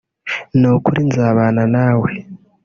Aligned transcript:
“Ni 0.59 0.67
ukuri 0.73 1.01
nzabana 1.09 1.63
nawe 1.75 2.09